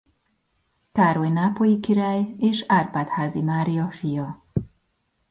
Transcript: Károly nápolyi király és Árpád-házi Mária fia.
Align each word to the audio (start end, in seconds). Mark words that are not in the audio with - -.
Károly 0.91 1.29
nápolyi 1.29 1.79
király 1.79 2.35
és 2.37 2.63
Árpád-házi 2.67 3.41
Mária 3.41 3.89
fia. 3.89 4.45